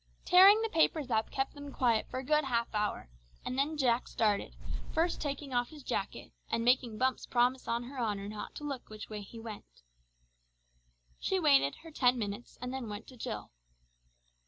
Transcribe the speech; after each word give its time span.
Tearing 0.25 0.63
the 0.63 0.69
papers 0.69 1.11
up 1.11 1.29
kept 1.29 1.53
them 1.53 1.71
quiet 1.71 2.07
for 2.09 2.17
a 2.17 2.23
good 2.23 2.43
half 2.45 2.73
hour, 2.73 3.07
and 3.45 3.55
then 3.55 3.77
Jack 3.77 4.07
started, 4.07 4.55
first 4.91 5.21
taking 5.21 5.53
off 5.53 5.69
his 5.69 5.83
jacket, 5.83 6.31
and 6.49 6.65
making 6.65 6.97
Bumps 6.97 7.27
promise 7.27 7.67
on 7.67 7.83
her 7.83 7.99
honour 7.99 8.27
not 8.27 8.55
to 8.55 8.63
look 8.63 8.89
which 8.89 9.11
way 9.11 9.21
he 9.21 9.37
went. 9.39 9.83
She 11.19 11.39
waited 11.39 11.75
her 11.83 11.91
ten 11.91 12.17
minutes 12.17 12.57
and 12.63 12.73
then 12.73 12.89
went 12.89 13.05
to 13.09 13.15
Jill. 13.15 13.51